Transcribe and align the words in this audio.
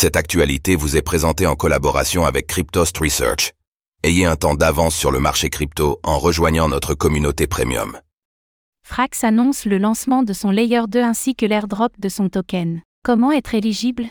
Cette 0.00 0.16
actualité 0.16 0.76
vous 0.76 0.96
est 0.96 1.02
présentée 1.02 1.46
en 1.46 1.56
collaboration 1.56 2.24
avec 2.24 2.46
Cryptost 2.46 2.96
Research. 2.96 3.52
Ayez 4.02 4.24
un 4.24 4.34
temps 4.34 4.54
d'avance 4.54 4.94
sur 4.94 5.10
le 5.10 5.20
marché 5.20 5.50
crypto 5.50 6.00
en 6.02 6.18
rejoignant 6.18 6.70
notre 6.70 6.94
communauté 6.94 7.46
premium. 7.46 8.00
Frax 8.82 9.24
annonce 9.24 9.66
le 9.66 9.76
lancement 9.76 10.22
de 10.22 10.32
son 10.32 10.50
Layer 10.52 10.84
2 10.88 11.02
ainsi 11.02 11.34
que 11.34 11.44
l'airdrop 11.44 11.92
de 11.98 12.08
son 12.08 12.30
token. 12.30 12.80
Comment 13.04 13.30
être 13.30 13.54
éligible? 13.54 14.06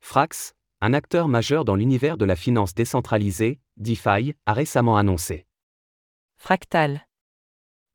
Frax, 0.00 0.54
un 0.80 0.92
acteur 0.92 1.28
majeur 1.28 1.64
dans 1.64 1.76
l'univers 1.76 2.16
de 2.16 2.24
la 2.24 2.34
finance 2.34 2.74
décentralisée, 2.74 3.60
DeFi, 3.76 4.34
a 4.44 4.52
récemment 4.52 4.96
annoncé 4.96 5.46
Fractal. 6.36 7.06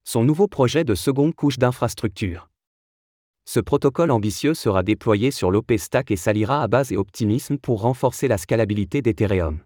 son 0.06 0.24
nouveau 0.24 0.48
projet 0.48 0.86
de 0.86 0.96
seconde 0.96 1.36
couche 1.36 1.60
d'infrastructure. 1.60 2.48
Ce 3.48 3.60
protocole 3.60 4.10
ambitieux 4.10 4.56
sera 4.56 4.82
déployé 4.82 5.30
sur 5.30 5.52
l'OP 5.52 5.72
Stack 5.78 6.10
et 6.10 6.16
s'alliera 6.16 6.64
à 6.64 6.68
base 6.68 6.92
et 6.92 6.98
Optimism 6.98 7.58
pour 7.58 7.82
renforcer 7.82 8.28
la 8.28 8.40
scalabilité 8.40 9.04
d'Ethereum. 9.04 9.60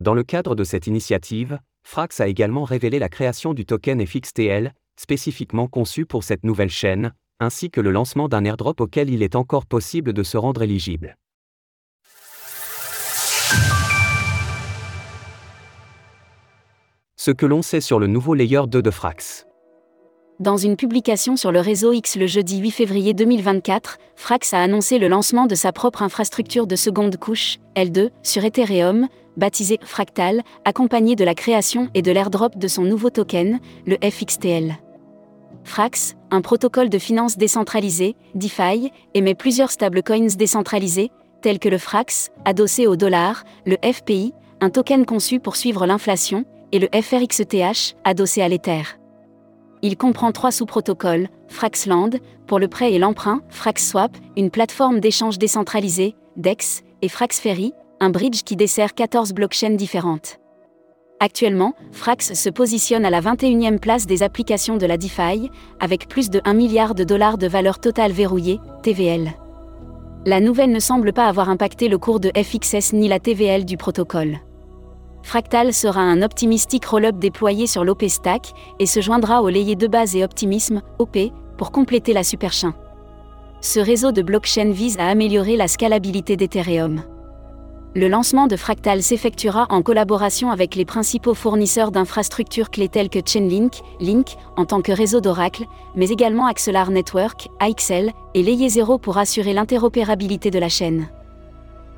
Dans 0.00 0.14
le 0.14 0.24
cadre 0.24 0.56
de 0.56 0.64
cette 0.64 0.88
initiative, 0.88 1.60
Frax 1.84 2.20
a 2.20 2.26
également 2.26 2.64
révélé 2.64 2.98
la 2.98 3.08
création 3.08 3.54
du 3.54 3.64
token 3.64 4.04
FXTL, 4.04 4.74
spécifiquement 4.98 5.68
conçu 5.68 6.06
pour 6.06 6.24
cette 6.24 6.42
nouvelle 6.42 6.70
chaîne, 6.70 7.14
ainsi 7.38 7.70
que 7.70 7.80
le 7.80 7.92
lancement 7.92 8.28
d'un 8.28 8.44
airdrop 8.44 8.80
auquel 8.80 9.10
il 9.10 9.22
est 9.22 9.36
encore 9.36 9.66
possible 9.66 10.12
de 10.12 10.24
se 10.24 10.36
rendre 10.36 10.62
éligible. 10.62 11.16
Ce 17.16 17.30
que 17.30 17.46
l'on 17.46 17.62
sait 17.62 17.80
sur 17.80 18.00
le 18.00 18.08
nouveau 18.08 18.34
layer 18.34 18.62
2 18.66 18.82
de 18.82 18.90
Frax. 18.90 19.46
Dans 20.40 20.56
une 20.56 20.76
publication 20.76 21.36
sur 21.36 21.52
le 21.52 21.60
réseau 21.60 21.92
X 21.92 22.16
le 22.16 22.26
jeudi 22.26 22.58
8 22.58 22.70
février 22.70 23.14
2024, 23.14 23.98
Frax 24.16 24.54
a 24.54 24.62
annoncé 24.62 24.98
le 24.98 25.06
lancement 25.06 25.46
de 25.46 25.54
sa 25.54 25.72
propre 25.72 26.02
infrastructure 26.02 26.66
de 26.66 26.74
seconde 26.74 27.16
couche, 27.16 27.58
L2, 27.76 28.10
sur 28.22 28.44
Ethereum, 28.44 29.08
baptisée 29.36 29.78
Fractal, 29.82 30.42
accompagnée 30.64 31.16
de 31.16 31.24
la 31.24 31.34
création 31.34 31.90
et 31.94 32.02
de 32.02 32.10
l'airdrop 32.10 32.58
de 32.58 32.66
son 32.66 32.82
nouveau 32.82 33.10
token, 33.10 33.60
le 33.86 33.96
FXTL. 34.02 34.78
Frax, 35.64 36.16
un 36.30 36.40
protocole 36.40 36.88
de 36.88 36.98
finance 36.98 37.36
décentralisé, 37.36 38.16
DeFi, 38.34 38.90
émet 39.14 39.34
plusieurs 39.34 39.70
stablecoins 39.70 40.34
décentralisés, 40.36 41.10
tels 41.42 41.58
que 41.58 41.68
le 41.68 41.78
Frax, 41.78 42.30
adossé 42.44 42.86
au 42.86 42.96
dollar, 42.96 43.44
le 43.66 43.76
FPI, 43.84 44.32
un 44.60 44.70
token 44.70 45.04
conçu 45.04 45.40
pour 45.40 45.56
suivre 45.56 45.86
l'inflation, 45.86 46.44
et 46.72 46.78
le 46.78 46.88
FRXETH, 46.92 47.96
adossé 48.04 48.40
à 48.40 48.48
l'Ether. 48.48 48.82
Il 49.82 49.96
comprend 49.96 50.30
trois 50.30 50.52
sous-protocoles, 50.52 51.28
Fraxland, 51.48 52.10
pour 52.46 52.60
le 52.60 52.68
prêt 52.68 52.92
et 52.92 53.00
l'emprunt, 53.00 53.42
FraxSwap, 53.48 54.16
une 54.36 54.50
plateforme 54.50 55.00
d'échange 55.00 55.38
décentralisée, 55.38 56.14
DEX, 56.36 56.82
et 57.02 57.08
FraxFerry, 57.08 57.74
un 57.98 58.10
bridge 58.10 58.42
qui 58.44 58.54
dessert 58.54 58.94
14 58.94 59.32
blockchains 59.32 59.70
différentes. 59.70 60.38
Actuellement, 61.18 61.74
Frax 61.92 62.34
se 62.34 62.48
positionne 62.48 63.04
à 63.04 63.10
la 63.10 63.20
21e 63.20 63.78
place 63.78 64.06
des 64.06 64.22
applications 64.22 64.76
de 64.76 64.86
la 64.86 64.96
DeFi, 64.96 65.50
avec 65.78 66.08
plus 66.08 66.30
de 66.30 66.40
1 66.44 66.52
milliard 66.52 66.94
de 66.96 67.04
dollars 67.04 67.38
de 67.38 67.46
valeur 67.46 67.78
totale 67.78 68.12
verrouillée, 68.12 68.60
TVL. 68.82 69.32
La 70.26 70.40
nouvelle 70.40 70.72
ne 70.72 70.80
semble 70.80 71.12
pas 71.12 71.26
avoir 71.26 71.48
impacté 71.48 71.88
le 71.88 71.98
cours 71.98 72.20
de 72.20 72.32
FXS 72.36 72.92
ni 72.92 73.08
la 73.08 73.20
TVL 73.20 73.64
du 73.64 73.76
protocole. 73.76 74.38
Fractal 75.22 75.72
sera 75.72 76.00
un 76.00 76.22
optimistic 76.22 76.84
roll-up 76.84 77.16
déployé 77.18 77.66
sur 77.66 77.84
l'OP 77.84 78.04
Stack 78.08 78.52
et 78.78 78.86
se 78.86 79.00
joindra 79.00 79.42
au 79.42 79.48
layer 79.48 79.76
de 79.76 79.86
base 79.86 80.16
et 80.16 80.24
Optimism, 80.24 80.82
OP, 80.98 81.16
pour 81.56 81.70
compléter 81.70 82.12
la 82.12 82.24
superchain. 82.24 82.74
Ce 83.60 83.78
réseau 83.78 84.10
de 84.12 84.22
blockchain 84.22 84.72
vise 84.72 84.98
à 84.98 85.06
améliorer 85.06 85.56
la 85.56 85.68
scalabilité 85.68 86.36
d'Ethereum. 86.36 87.02
Le 87.94 88.08
lancement 88.08 88.46
de 88.46 88.56
Fractal 88.56 89.02
s'effectuera 89.02 89.66
en 89.68 89.82
collaboration 89.82 90.50
avec 90.50 90.74
les 90.76 90.86
principaux 90.86 91.34
fournisseurs 91.34 91.92
d'infrastructures 91.92 92.70
clés 92.70 92.88
tels 92.88 93.10
que 93.10 93.18
Chainlink, 93.24 93.74
Link, 94.00 94.36
en 94.56 94.64
tant 94.64 94.80
que 94.80 94.92
réseau 94.92 95.20
d'Oracle, 95.20 95.66
mais 95.94 96.08
également 96.08 96.46
Axelar 96.46 96.90
Network, 96.90 97.48
AXL, 97.60 98.10
et 98.34 98.42
Layer 98.42 98.70
0 98.70 98.96
pour 98.96 99.18
assurer 99.18 99.52
l'interopérabilité 99.52 100.50
de 100.50 100.58
la 100.58 100.70
chaîne. 100.70 101.08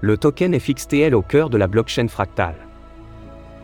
Le 0.01 0.19
token 0.19 0.59
FXTL 0.59 1.15
au 1.15 1.23
cœur 1.23 1.49
de 1.49 1.57
la 1.57 1.69
blockchain 1.69 2.09
fractale. 2.09 2.57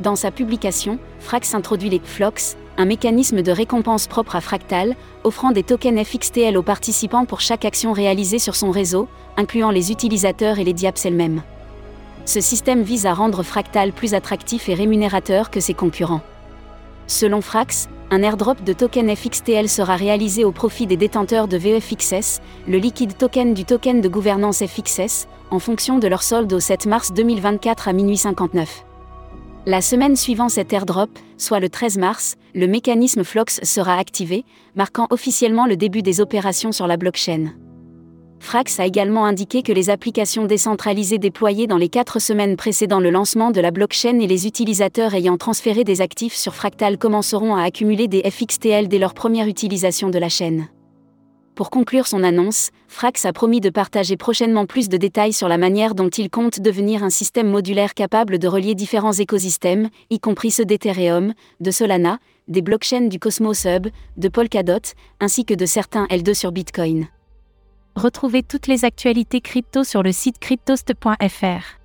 Dans 0.00 0.16
sa 0.16 0.30
publication, 0.30 0.98
Frax 1.18 1.54
introduit 1.54 1.90
les 1.90 2.00
Flox, 2.02 2.56
un 2.78 2.86
mécanisme 2.86 3.42
de 3.42 3.52
récompense 3.52 4.06
propre 4.06 4.34
à 4.34 4.40
Fractal, 4.40 4.96
offrant 5.24 5.52
des 5.52 5.62
tokens 5.62 6.02
FXTL 6.02 6.56
aux 6.56 6.62
participants 6.62 7.26
pour 7.26 7.40
chaque 7.40 7.66
action 7.66 7.92
réalisée 7.92 8.38
sur 8.38 8.56
son 8.56 8.70
réseau, 8.70 9.08
incluant 9.36 9.70
les 9.70 9.92
utilisateurs 9.92 10.58
et 10.58 10.64
les 10.64 10.72
diaps 10.72 11.04
elles-mêmes. 11.04 11.42
Ce 12.24 12.40
système 12.40 12.82
vise 12.82 13.04
à 13.04 13.12
rendre 13.12 13.42
Fractal 13.42 13.92
plus 13.92 14.14
attractif 14.14 14.70
et 14.70 14.74
rémunérateur 14.74 15.50
que 15.50 15.60
ses 15.60 15.74
concurrents. 15.74 16.22
Selon 17.06 17.42
Frax, 17.42 17.90
un 18.10 18.22
airdrop 18.22 18.64
de 18.64 18.72
token 18.72 19.14
FXTL 19.14 19.68
sera 19.68 19.96
réalisé 19.96 20.44
au 20.44 20.52
profit 20.52 20.86
des 20.86 20.96
détenteurs 20.96 21.46
de 21.46 21.58
VFXS, 21.58 22.40
le 22.66 22.78
liquide 22.78 23.18
token 23.18 23.52
du 23.52 23.66
token 23.66 24.00
de 24.00 24.08
gouvernance 24.08 24.64
FXS, 24.64 25.28
en 25.50 25.58
fonction 25.58 25.98
de 25.98 26.08
leur 26.08 26.22
solde 26.22 26.50
au 26.54 26.60
7 26.60 26.86
mars 26.86 27.12
2024 27.12 27.88
à 27.88 27.92
minuit 27.92 28.16
59. 28.16 28.84
La 29.66 29.82
semaine 29.82 30.16
suivant 30.16 30.48
cet 30.48 30.72
airdrop, 30.72 31.10
soit 31.36 31.60
le 31.60 31.68
13 31.68 31.98
mars, 31.98 32.36
le 32.54 32.66
mécanisme 32.66 33.24
Flox 33.24 33.60
sera 33.62 33.98
activé, 33.98 34.46
marquant 34.74 35.06
officiellement 35.10 35.66
le 35.66 35.76
début 35.76 36.00
des 36.00 36.22
opérations 36.22 36.72
sur 36.72 36.86
la 36.86 36.96
blockchain. 36.96 37.52
Frax 38.38 38.80
a 38.80 38.86
également 38.86 39.26
indiqué 39.26 39.62
que 39.62 39.72
les 39.72 39.90
applications 39.90 40.46
décentralisées 40.46 41.18
déployées 41.18 41.66
dans 41.66 41.76
les 41.76 41.90
quatre 41.90 42.20
semaines 42.20 42.56
précédant 42.56 43.00
le 43.00 43.10
lancement 43.10 43.50
de 43.50 43.60
la 43.60 43.70
blockchain 43.70 44.18
et 44.20 44.26
les 44.26 44.46
utilisateurs 44.46 45.12
ayant 45.12 45.36
transféré 45.36 45.84
des 45.84 46.00
actifs 46.00 46.34
sur 46.34 46.54
Fractal 46.54 46.96
commenceront 46.96 47.54
à 47.54 47.62
accumuler 47.62 48.08
des 48.08 48.22
FXTL 48.22 48.88
dès 48.88 48.98
leur 48.98 49.12
première 49.12 49.46
utilisation 49.46 50.08
de 50.08 50.18
la 50.18 50.30
chaîne. 50.30 50.68
Pour 51.54 51.70
conclure 51.70 52.06
son 52.06 52.22
annonce, 52.22 52.70
Frax 52.88 53.24
a 53.24 53.32
promis 53.32 53.60
de 53.60 53.70
partager 53.70 54.16
prochainement 54.16 54.66
plus 54.66 54.88
de 54.88 54.96
détails 54.96 55.32
sur 55.32 55.48
la 55.48 55.58
manière 55.58 55.94
dont 55.94 56.08
il 56.08 56.30
compte 56.30 56.60
devenir 56.60 57.02
un 57.04 57.10
système 57.10 57.48
modulaire 57.48 57.94
capable 57.94 58.38
de 58.38 58.48
relier 58.48 58.74
différents 58.74 59.12
écosystèmes, 59.12 59.90
y 60.10 60.20
compris 60.20 60.50
ceux 60.50 60.64
d'Ethereum, 60.64 61.34
de 61.60 61.70
Solana, 61.70 62.18
des 62.48 62.62
blockchains 62.62 63.08
du 63.08 63.18
Cosmos 63.18 63.64
Hub, 63.66 63.88
de 64.16 64.28
Polkadot, 64.28 64.94
ainsi 65.20 65.44
que 65.44 65.54
de 65.54 65.66
certains 65.66 66.06
L2 66.06 66.34
sur 66.34 66.52
Bitcoin. 66.52 67.08
Retrouvez 67.96 68.42
toutes 68.42 68.66
les 68.66 68.84
actualités 68.84 69.40
crypto 69.40 69.84
sur 69.84 70.02
le 70.02 70.12
site 70.12 70.38
cryptost.fr. 70.38 71.80